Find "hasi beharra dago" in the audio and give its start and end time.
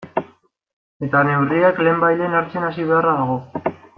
2.71-3.39